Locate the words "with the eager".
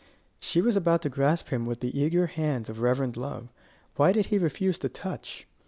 1.67-2.25